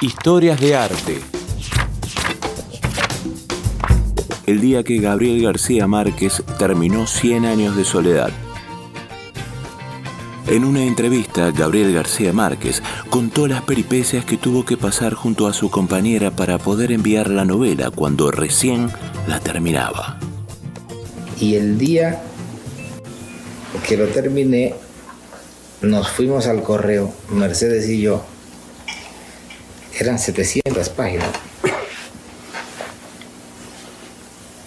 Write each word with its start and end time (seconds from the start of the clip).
Historias 0.00 0.60
de 0.60 0.76
arte. 0.76 1.18
El 4.46 4.60
día 4.60 4.84
que 4.84 4.98
Gabriel 4.98 5.42
García 5.42 5.88
Márquez 5.88 6.44
terminó 6.56 7.08
100 7.08 7.44
años 7.44 7.76
de 7.76 7.84
soledad. 7.84 8.30
En 10.46 10.64
una 10.64 10.84
entrevista, 10.84 11.50
Gabriel 11.50 11.92
García 11.92 12.32
Márquez 12.32 12.80
contó 13.10 13.48
las 13.48 13.62
peripecias 13.62 14.24
que 14.24 14.36
tuvo 14.36 14.64
que 14.64 14.76
pasar 14.76 15.14
junto 15.14 15.48
a 15.48 15.52
su 15.52 15.68
compañera 15.68 16.30
para 16.30 16.58
poder 16.58 16.92
enviar 16.92 17.28
la 17.28 17.44
novela 17.44 17.90
cuando 17.90 18.30
recién 18.30 18.92
la 19.26 19.40
terminaba. 19.40 20.20
Y 21.40 21.56
el 21.56 21.76
día 21.76 22.22
que 23.88 23.96
lo 23.96 24.06
terminé, 24.06 24.76
nos 25.82 26.08
fuimos 26.08 26.46
al 26.46 26.62
correo, 26.62 27.12
Mercedes 27.30 27.88
y 27.88 28.00
yo. 28.00 28.22
Eran 29.98 30.18
700 30.18 30.88
páginas. 30.90 31.28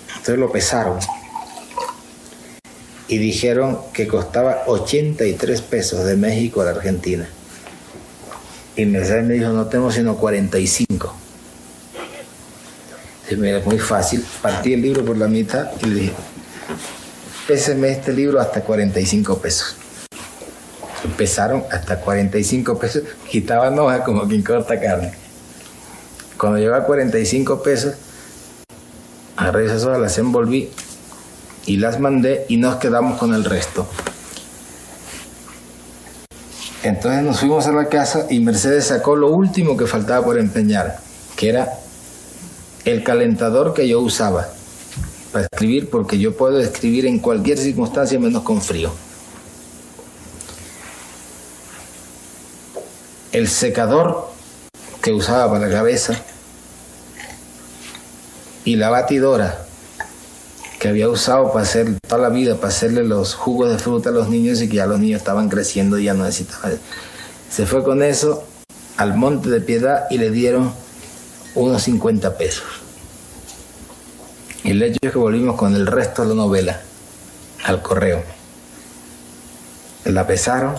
Entonces 0.10 0.38
lo 0.38 0.52
pesaron 0.52 1.00
y 3.08 3.18
dijeron 3.18 3.80
que 3.94 4.08
costaba 4.08 4.64
83 4.68 5.62
pesos 5.62 6.06
de 6.06 6.16
México 6.16 6.62
a 6.62 6.66
la 6.66 6.72
Argentina. 6.72 7.28
Y 8.76 8.86
Mercedes 8.86 9.26
me 9.26 9.34
dijo, 9.36 9.50
no 9.50 9.68
tengo 9.68 9.92
sino 9.92 10.18
45. 10.18 11.16
Y 13.30 13.36
me 13.36 13.60
muy 13.60 13.80
fácil, 13.80 14.26
partí 14.42 14.74
el 14.74 14.82
libro 14.82 15.06
por 15.06 15.18
la 15.18 15.28
mitad 15.28 15.72
y 15.82 15.86
le 15.86 16.02
dije, 16.02 16.14
péseme 17.48 17.92
este 17.92 18.12
libro 18.12 18.40
hasta 18.42 18.62
45 18.62 19.38
pesos. 19.40 19.76
Empezaron 21.04 21.64
hasta 21.72 22.00
45 22.00 22.78
pesos, 22.78 23.04
quitaban 23.30 23.78
hojas 23.80 24.02
como 24.06 24.28
quien 24.28 24.44
corta 24.44 24.80
carne. 24.80 25.14
Cuando 26.38 26.60
llegó 26.60 26.76
a 26.76 26.84
45 26.84 27.62
pesos, 27.62 27.96
agarré 29.36 29.66
esas 29.66 29.84
hojas, 29.84 30.00
las 30.00 30.18
envolví 30.18 30.70
y 31.66 31.78
las 31.78 32.00
mandé 32.00 32.46
y 32.50 32.58
nos 32.58 32.76
quedamos 32.78 33.20
con 33.20 33.34
el 33.34 33.44
resto. 33.44 33.88
Entonces 36.84 37.24
nos 37.24 37.40
fuimos 37.40 37.68
a 37.68 37.72
la 37.72 37.86
casa 37.86 38.26
y 38.30 38.40
Mercedes 38.40 38.86
sacó 38.86 39.16
lo 39.16 39.30
último 39.30 39.78
que 39.78 39.86
faltaba 39.86 40.26
por 40.26 40.40
empeñar, 40.40 41.00
que 41.36 41.50
era 41.50 41.74
el 42.86 43.04
calentador 43.04 43.76
que 43.76 43.88
yo 43.88 44.00
usaba 44.00 44.50
para 45.32 45.46
escribir, 45.46 45.90
porque 45.90 46.18
yo 46.18 46.36
puedo 46.36 46.60
escribir 46.60 47.06
en 47.06 47.20
cualquier 47.20 47.60
circunstancia 47.60 48.20
menos 48.20 48.42
con 48.42 48.62
frío. 48.62 48.92
El 53.32 53.48
secador 53.48 54.30
que 55.02 55.14
usaba 55.14 55.54
para 55.54 55.68
la 55.68 55.74
cabeza 55.74 56.22
y 58.66 58.76
la 58.76 58.90
batidora 58.90 59.66
que 60.80 60.90
había 60.90 61.08
usado 61.10 61.52
para 61.54 61.64
hacer 61.64 61.98
toda 62.08 62.22
la 62.24 62.30
vida, 62.30 62.56
para 62.56 62.68
hacerle 62.70 63.04
los 63.04 63.36
jugos 63.36 63.72
de 63.72 63.78
fruta 63.78 64.10
a 64.10 64.12
los 64.12 64.30
niños 64.30 64.62
y 64.62 64.68
que 64.68 64.78
ya 64.78 64.86
los 64.86 65.00
niños 65.00 65.20
estaban 65.22 65.48
creciendo 65.48 65.98
y 65.98 66.06
ya 66.06 66.14
no 66.14 66.26
necesitaban. 66.26 66.78
Se 67.50 67.66
fue 67.66 67.84
con 67.84 68.04
eso 68.04 68.44
al 68.98 69.16
Monte 69.16 69.50
de 69.50 69.62
Piedad 69.62 70.08
y 70.10 70.18
le 70.18 70.30
dieron 70.32 70.74
unos 71.56 71.84
50 71.84 72.38
pesos. 72.38 72.66
El 74.64 74.82
hecho 74.84 75.00
es 75.02 75.12
que 75.12 75.18
volvimos 75.18 75.56
con 75.56 75.76
el 75.76 75.88
resto 75.88 76.24
de 76.24 76.30
la 76.30 76.36
novela 76.36 76.82
al 77.64 77.82
correo. 77.82 78.24
La 80.06 80.28
pesaron 80.28 80.76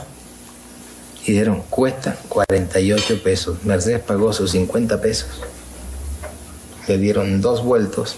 y 1.24 1.32
dijeron, 1.32 1.62
cuesta 1.70 2.16
48 2.28 3.22
pesos. 3.22 3.64
Mercedes 3.64 4.00
pagó 4.00 4.32
sus 4.32 4.50
50 4.52 5.00
pesos. 5.00 5.28
Le 6.88 6.98
dieron 6.98 7.40
dos 7.40 7.64
vueltos. 7.64 8.16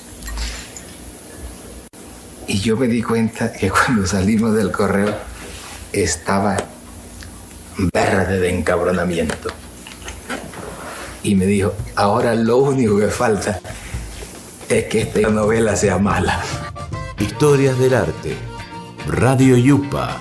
Y 2.47 2.61
yo 2.61 2.77
me 2.77 2.89
di 2.89 3.03
cuenta 3.03 3.53
que 3.53 3.71
cuando 3.71 4.07
salimos 4.07 4.55
del 4.55 4.71
correo 4.73 5.15
estaba 5.93 6.57
verde 7.93 8.41
de 8.41 8.51
encabronamiento. 8.51 9.51
Y 11.23 11.35
me 11.35 11.47
dijo, 11.47 11.75
ahora 11.97 12.35
lo 12.35 12.59
único 12.59 12.99
que 12.99 13.09
falta 13.09 13.61
es 14.69 14.85
que 14.85 15.03
esta 15.03 15.29
novela 15.29 15.77
sea 15.77 15.99
mala. 15.99 16.43
Historias 17.19 17.79
del 17.79 17.95
arte. 17.95 18.37
Radio 19.07 19.57
Yupa. 19.59 20.21